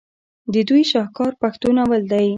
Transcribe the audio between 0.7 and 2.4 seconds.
شاهکار پښتو ناول دے